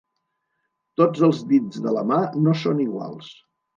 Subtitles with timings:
[1.01, 3.29] Tots els dits de la mà no són iguals.